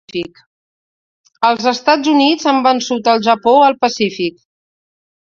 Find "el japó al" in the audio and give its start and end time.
3.13-3.77